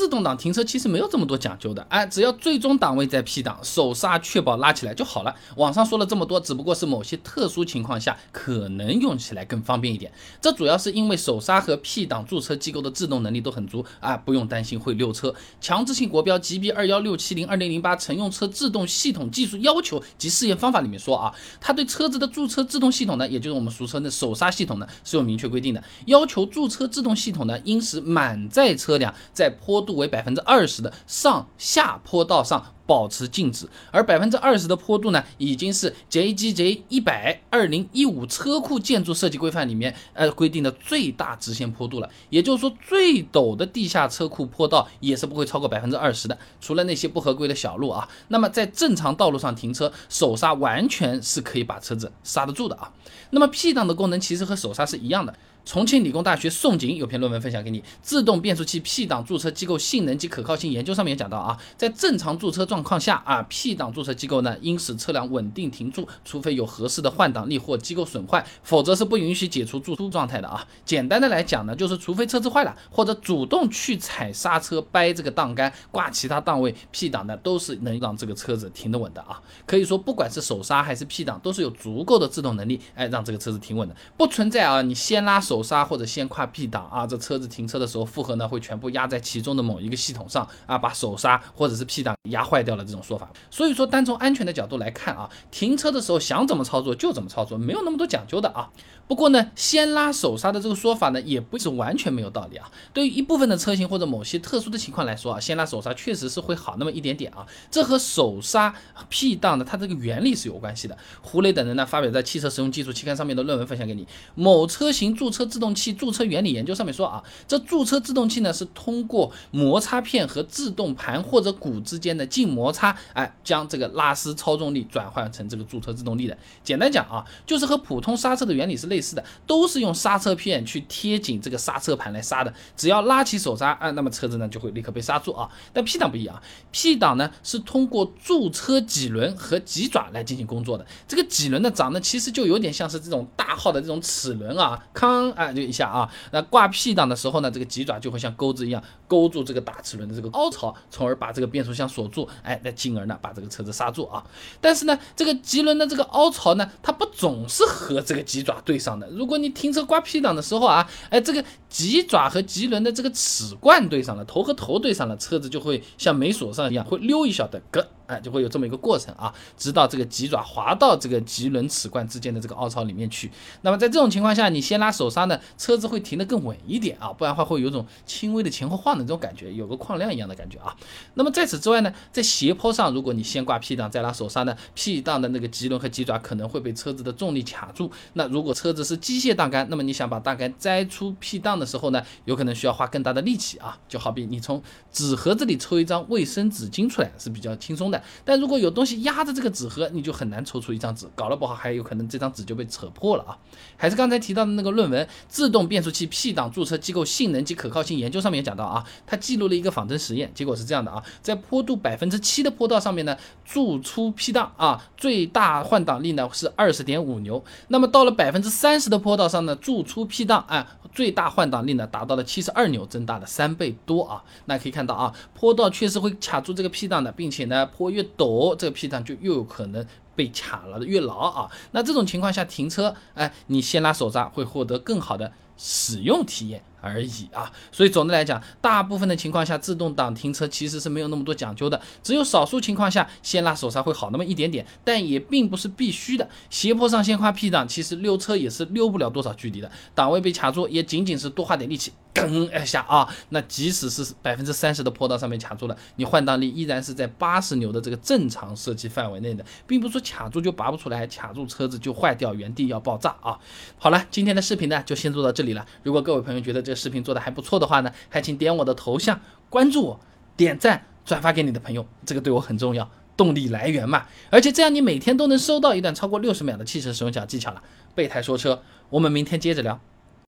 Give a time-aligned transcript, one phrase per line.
[0.00, 5.36] 自动挡停车其实没有这么多讲究的，哎，只要最终档位在 P 档，手刹确保拉起来就好了。
[5.56, 10.10] 网上说了这么多，只不过是某些特殊情况下可能用起来更方便一点。
[10.40, 15.34] 这主要是因为手刹和 P 档驻车机构的制动能力都很足啊，不用担心会溜车。
[15.60, 21.30] 强制性国标 GB 二幺六七零二零零八乘用车制动系统技术要求及试验方法里面说啊，
[21.60, 42.10] 它对车子的驻车制动系统呢，也就是我们俗称的手刹系统呢，是有明确规定的，要求驻车制动系统呢，应使满载车辆在坡度为百分之二十的上下坡道上保持静止，而百分之二十的坡度呢，已经是 JGJ 一百二零一五车库建筑设计规范里面呃规定的最大直线坡度了。
[42.30, 48.08] 也就是说，最陡的地下车库坡道也是不会超过百分之二十的，除了那些不合规的小路啊。
[48.28, 52.92] 那么在正常道路上停车，手刹完全是可以把车子刹得住的啊。
[53.30, 55.32] 那么 P 档的功能其实和手刹是一样的。
[55.64, 70.66] 重庆理工大学宋景有篇论文分享给你，《自动变速器 P 档驻车机构性能及可靠性研究》上面也讲到啊，在正常驻车状况下啊，P 档驻车机构呢应使车辆稳定停住，除非有合适的换挡力或机构损坏，否则是不允许解除驻车状态的啊。
[70.84, 79.40] 简单的来讲呢，就是除非车子坏了，或者主动去踩刹车、掰这个档杆、挂其他档位，P 档呢都是能让这个车子停得稳的啊。
[79.66, 85.38] 可以说，不管是手刹还是 P 档，都是有足够的制动能力，哎，让这个车子停稳的，不存在啊，你先拉。
[85.50, 93.28] 手刹或者先跨 P 档啊，这车子停车的时候负荷呢会全部压在其中的某一个系统上啊，把手刹或者是 P 档压坏掉了这种说法。
[93.50, 98.70] 所以说，单从安全的角度来看啊，停车的时候想怎么操作就怎么操作，没有那么多讲究的啊。
[99.08, 102.70] 不过呢，先拉手刹的这个说法呢，也不是完全没有道理啊。
[102.94, 107.44] 对于一部分的车型或者某些特殊的情况来说啊，先拉手刹确实是会好那么一点点啊。
[107.72, 108.72] 这和手刹
[109.08, 110.96] P 档的它这个原理是有关系的。
[111.22, 114.06] 胡雷等人呢发表在《汽车实用技术》期刊上面的论文分享给你，
[114.36, 126.38] 某车型驻车车制动器驻车原理研究上面说啊，这驻车制动器呢是通过摩擦片和制动盘或者鼓之间的静摩擦，哎，将这个拉丝操纵力转换成这个驻车制动力的。
[126.62, 129.00] 简单讲啊，就是和普通刹车的原理是类。
[129.00, 132.52] 似的，都是用刹车片去贴紧这个刹车盘来刹的。
[132.76, 135.48] 只要拉起手刹啊，那么车子呢就会立刻被刹住啊。
[135.72, 136.38] 但 P 档不一样
[136.70, 140.84] ，P 档呢是通过驻车棘轮和棘爪来进行工作的。
[141.08, 146.10] 这个棘轮呢长得其实就有点像是这种大号的这种齿轮啊，康啊就一下啊。
[146.32, 154.24] 那挂 P 档的时候呢，这个棘爪就会像钩子一样勾住这个大齿轮的这个凹槽，从而把这个变速箱锁住，哎，那进而呢把这个车子刹住啊。
[154.60, 159.08] 但是呢，这个棘轮的这个凹槽呢，它不总是和这个棘爪对上的。
[159.10, 167.86] 如果你停车挂 P 档的时候啊，哎，这个棘爪和棘轮的这个齿冠对上了，头和头对上了，车子就会像没锁上一样，会溜一小的咯。
[168.06, 173.30] 哎，就会有这么一个过程啊，直到这个棘爪滑到这个棘轮齿冠之间的这个凹槽里面去。
[173.62, 180.74] 那么在这种情况下，你先拉手刹呢，车子会停得更稳一点啊，不然的话会有种轻微的前后晃的这种感觉，有个矿量一样的感觉啊。
[181.14, 187.88] 那么在此之外呢，在斜坡上，如果你先挂 P 档再拉手刹呢，P 档的那个棘轮和棘爪可能会被车子的重力卡住。
[188.14, 193.78] 那如果车子是机械档杆，那么你想把档杆摘出 P 档的时候呢，有可能需要花更大的力气啊。
[193.86, 198.02] 就好比你从纸盒子里抽一张卫生纸巾出来是比较轻松的。
[198.24, 203.36] 但如果有东西压着这个纸盒，你就很难抽出一张纸，搞得不好还有可能这张纸就被扯破了啊！
[203.76, 224.22] 还是刚才提到的那个论文《自动变速器 P 档驻车机构性能及可靠性研究》上面也讲到啊，它记录了一个仿真实验，结果是这样的啊，在坡度百分之七的坡道上面呢，驻出 P 档啊，最大换挡力呢是二十点五牛，那么到了百分之三十的坡道上呢，驻出 P 档啊，最大换挡力呢达到了七十二牛，增大了三倍多啊！
[224.46, 229.84] 那可以看到啊，坡道确实会卡住这个 P 档的，并且呢，坡越陡，这个 P 档就越有可能
[230.14, 231.50] 被卡了越牢啊。
[231.72, 236.62] 那这种情况下停车，哎，你先拉手刹会获得更好的使用体验。
[236.80, 246.28] 而已啊，所以总的来讲，大部分的情况下，自动挡停车其实是没有那么多讲究的，只有少数情况下，先拉手刹会好那么一点点，但也并不是必须的。
[246.48, 263.38] 斜坡上先跨 P 档，其实溜车也是溜不了多少距离的，档位被卡住，也仅仅是多花点力气，噔一下啊，那即使是百分之三十的坡道上面卡住了，你换挡力依然是在八十牛的这个正常设计范围内的，并不是说卡住就拔不出来，卡住车子就坏掉，原地要爆炸啊。
[263.78, 265.66] 好了，今天的视频呢就先做到这里了。
[265.82, 270.00] 如果各位朋友觉得这，这视频做的还不错的话呢，还请点我的头像关注我，
[270.36, 274.06] 点赞转发给你的朋友，这个对我很重要，动力来源嘛。
[274.30, 277.60] 而且这样你每天都能收到一段超过六十秒的汽车使用小技巧了。
[277.96, 279.80] 备胎说车，我们明天接着聊。